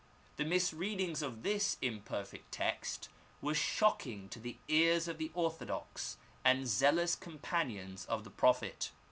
[0.37, 3.07] The mis readings of this imperfect text
[3.39, 8.89] were shocking to the ears of the orthodox and zealous companions of the Prophet.